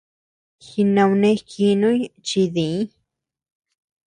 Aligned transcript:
Jinaunejinuñ 0.65 1.99
chi 2.25 2.43
diñ. 2.55 2.77